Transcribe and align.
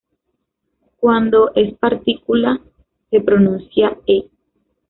Cuando 0.97 1.51
es 1.53 1.75
partícula 1.75 2.59
se 3.11 3.21
pronuncia 3.21 3.99
"e". 4.07 4.31